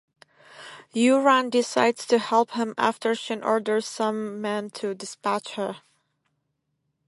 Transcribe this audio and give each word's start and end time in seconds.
Yoo-ran 0.93 1.51
decides 1.51 2.07
to 2.07 2.17
help 2.17 2.53
him 2.53 2.73
after 2.75 3.13
Shin 3.13 3.43
orders 3.43 3.85
some 3.85 4.41
men 4.41 4.71
to 4.71 4.95
dispatch 4.95 5.51
her. 5.53 5.83